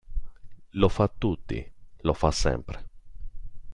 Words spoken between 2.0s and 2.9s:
fa sempre.